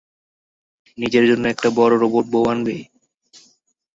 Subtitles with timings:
[0.97, 2.75] নিজের জন্য একটা বড় রোবট বউ আনবে?